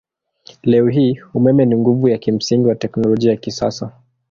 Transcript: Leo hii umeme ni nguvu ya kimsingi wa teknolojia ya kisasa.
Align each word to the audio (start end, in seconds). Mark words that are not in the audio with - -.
Leo 0.63 0.87
hii 0.87 1.19
umeme 1.33 1.65
ni 1.65 1.75
nguvu 1.75 2.09
ya 2.09 2.17
kimsingi 2.17 2.67
wa 2.67 2.75
teknolojia 2.75 3.31
ya 3.31 3.37
kisasa. 3.37 3.91